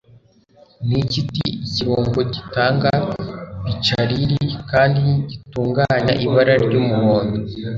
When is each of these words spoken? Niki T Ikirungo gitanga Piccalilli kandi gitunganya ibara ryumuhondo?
Niki 0.87 1.21
T 1.31 1.33
Ikirungo 1.65 2.19
gitanga 2.33 2.89
Piccalilli 3.63 4.41
kandi 4.71 4.99
gitunganya 5.29 6.13
ibara 6.25 6.53
ryumuhondo? 6.63 7.37